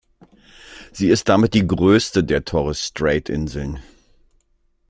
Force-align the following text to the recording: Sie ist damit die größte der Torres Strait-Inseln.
Sie 0.91 1.09
ist 1.09 1.29
damit 1.29 1.53
die 1.53 1.67
größte 1.67 2.23
der 2.23 2.43
Torres 2.43 2.83
Strait-Inseln. 2.87 3.81